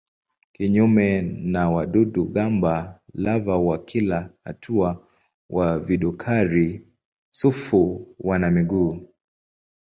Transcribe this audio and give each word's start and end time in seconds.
Kinyume 0.53 1.21
na 1.21 1.69
wadudu-gamba 1.69 2.99
lava 3.13 3.57
wa 3.57 3.77
kila 3.77 4.29
hatua 4.43 5.07
wa 5.49 5.79
vidukari-sufu 5.79 8.15
wana 8.19 8.51
miguu. 8.51 9.09